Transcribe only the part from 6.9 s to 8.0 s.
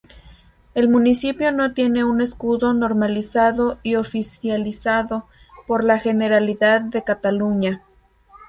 Cataluña.